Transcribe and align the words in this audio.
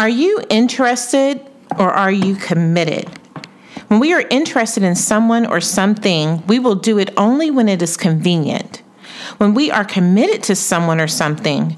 Are 0.00 0.08
you 0.08 0.40
interested 0.48 1.46
or 1.78 1.90
are 1.90 2.10
you 2.10 2.34
committed? 2.34 3.06
When 3.88 4.00
we 4.00 4.14
are 4.14 4.24
interested 4.30 4.82
in 4.82 4.94
someone 4.94 5.44
or 5.44 5.60
something, 5.60 6.42
we 6.46 6.58
will 6.58 6.74
do 6.74 6.98
it 6.98 7.12
only 7.18 7.50
when 7.50 7.68
it 7.68 7.82
is 7.82 7.98
convenient. 7.98 8.78
When 9.36 9.52
we 9.52 9.70
are 9.70 9.84
committed 9.84 10.42
to 10.44 10.56
someone 10.56 11.02
or 11.02 11.06
something, 11.06 11.76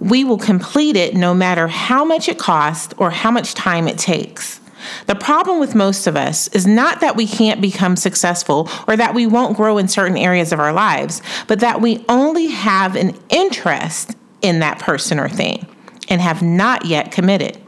we 0.00 0.22
will 0.22 0.36
complete 0.36 0.96
it 0.96 1.14
no 1.14 1.32
matter 1.32 1.66
how 1.66 2.04
much 2.04 2.28
it 2.28 2.38
costs 2.38 2.92
or 2.98 3.10
how 3.10 3.30
much 3.30 3.54
time 3.54 3.88
it 3.88 3.96
takes. 3.96 4.60
The 5.06 5.14
problem 5.14 5.58
with 5.58 5.74
most 5.74 6.06
of 6.06 6.14
us 6.14 6.48
is 6.48 6.66
not 6.66 7.00
that 7.00 7.16
we 7.16 7.26
can't 7.26 7.62
become 7.62 7.96
successful 7.96 8.68
or 8.86 8.98
that 8.98 9.14
we 9.14 9.26
won't 9.26 9.56
grow 9.56 9.78
in 9.78 9.88
certain 9.88 10.18
areas 10.18 10.52
of 10.52 10.60
our 10.60 10.74
lives, 10.74 11.22
but 11.48 11.60
that 11.60 11.80
we 11.80 12.04
only 12.10 12.48
have 12.48 12.96
an 12.96 13.18
interest 13.30 14.14
in 14.42 14.58
that 14.58 14.78
person 14.78 15.18
or 15.18 15.30
thing 15.30 15.66
and 16.10 16.20
have 16.20 16.42
not 16.42 16.84
yet 16.84 17.10
committed. 17.10 17.61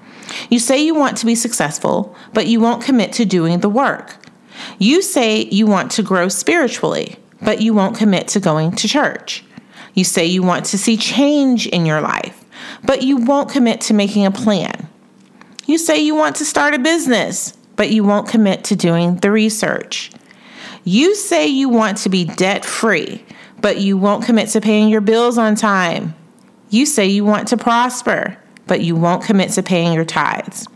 You 0.51 0.59
say 0.59 0.85
you 0.85 0.95
want 0.95 1.17
to 1.19 1.27
be 1.27 1.35
successful, 1.35 2.15
but 2.33 2.47
you 2.47 2.61
won't 2.61 2.85
commit 2.85 3.13
to 3.15 3.25
doing 3.25 3.61
the 3.61 3.69
work. 3.69 4.17
You 4.79 5.03
say 5.03 5.45
you 5.45 5.67
want 5.67 5.91
to 5.93 6.03
grow 6.03 6.29
spiritually, 6.29 7.17
but 7.43 7.61
you 7.61 7.75
won't 7.75 7.97
commit 7.97 8.29
to 8.29 8.41
going 8.41 8.73
to 8.73 8.89
church. 8.89 9.45
You 9.95 10.05
say 10.05 10.27
you 10.27 10.43
want 10.43 10.67
to 10.67 10.79
see 10.79 10.97
change 10.97 11.67
in 11.67 11.87
your 11.87 12.01
life, 12.01 12.45
but 12.85 13.03
you 13.03 13.17
won't 13.19 13.51
commit 13.51 13.81
to 13.83 13.95
making 13.95 14.27
a 14.27 14.31
plan. 14.31 14.89
You 15.67 15.79
say 15.79 16.03
you 16.03 16.15
want 16.15 16.37
to 16.37 16.45
start 16.45 16.75
a 16.75 16.79
business, 16.79 17.57
but 17.77 17.91
you 17.91 18.05
won't 18.05 18.29
commit 18.29 18.65
to 18.65 18.77
doing 18.77 19.17
the 19.17 19.31
research. 19.31 20.11
You 20.85 21.15
say 21.15 21.47
you 21.47 21.69
want 21.69 21.99
to 21.99 22.09
be 22.09 22.25
debt 22.25 22.65
free, 22.65 23.25
but 23.61 23.79
you 23.79 23.97
won't 23.97 24.25
commit 24.25 24.51
to 24.51 24.61
paying 24.61 24.89
your 24.89 25.01
bills 25.01 25.39
on 25.39 25.55
time. 25.55 26.15
You 26.69 26.85
say 26.85 27.07
you 27.07 27.25
want 27.25 27.49
to 27.49 27.57
prosper, 27.57 28.37
but 28.67 28.81
you 28.81 28.97
won't 28.97 29.25
commit 29.25 29.51
to 29.53 29.63
paying 29.63 29.93
your 29.93 30.05
tithes. 30.05 30.67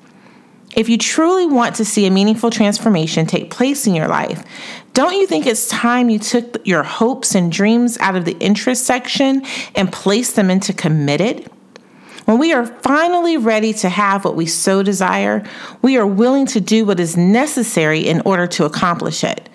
If 0.76 0.88
you 0.88 0.98
truly 0.98 1.46
want 1.46 1.76
to 1.76 1.84
see 1.84 2.06
a 2.06 2.10
meaningful 2.10 2.50
transformation 2.50 3.26
take 3.26 3.50
place 3.50 3.86
in 3.86 3.94
your 3.94 4.08
life, 4.08 4.44
don't 4.92 5.14
you 5.14 5.26
think 5.26 5.46
it's 5.46 5.68
time 5.68 6.10
you 6.10 6.18
took 6.18 6.66
your 6.66 6.82
hopes 6.82 7.34
and 7.34 7.50
dreams 7.50 7.96
out 7.98 8.16
of 8.16 8.24
the 8.24 8.38
interest 8.38 8.84
section 8.84 9.42
and 9.74 9.92
placed 9.92 10.36
them 10.36 10.50
into 10.50 10.72
committed? 10.72 11.50
When 12.26 12.38
we 12.38 12.52
are 12.52 12.66
finally 12.66 13.38
ready 13.38 13.72
to 13.74 13.88
have 13.88 14.24
what 14.24 14.36
we 14.36 14.44
so 14.44 14.82
desire, 14.82 15.42
we 15.80 15.96
are 15.96 16.06
willing 16.06 16.44
to 16.46 16.60
do 16.60 16.84
what 16.84 17.00
is 17.00 17.16
necessary 17.16 18.06
in 18.06 18.20
order 18.26 18.46
to 18.48 18.66
accomplish 18.66 19.24
it. 19.24 19.47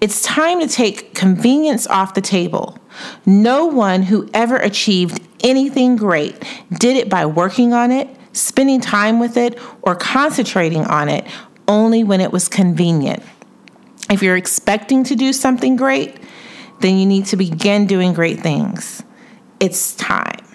It's 0.00 0.22
time 0.22 0.60
to 0.60 0.68
take 0.68 1.14
convenience 1.14 1.86
off 1.86 2.14
the 2.14 2.20
table. 2.20 2.78
No 3.26 3.66
one 3.66 4.02
who 4.02 4.28
ever 4.34 4.56
achieved 4.56 5.20
anything 5.40 5.96
great 5.96 6.42
did 6.78 6.96
it 6.96 7.08
by 7.08 7.26
working 7.26 7.72
on 7.72 7.90
it, 7.90 8.08
spending 8.32 8.80
time 8.80 9.20
with 9.20 9.36
it, 9.36 9.58
or 9.82 9.94
concentrating 9.94 10.84
on 10.84 11.08
it 11.08 11.26
only 11.66 12.02
when 12.02 12.20
it 12.20 12.32
was 12.32 12.48
convenient. 12.48 13.22
If 14.10 14.22
you're 14.22 14.36
expecting 14.36 15.04
to 15.04 15.14
do 15.14 15.32
something 15.32 15.76
great, 15.76 16.16
then 16.80 16.96
you 16.96 17.06
need 17.06 17.26
to 17.26 17.36
begin 17.36 17.86
doing 17.86 18.14
great 18.14 18.40
things. 18.40 19.02
It's 19.60 19.94
time. 19.96 20.47